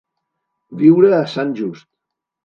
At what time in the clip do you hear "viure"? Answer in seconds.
0.79-1.11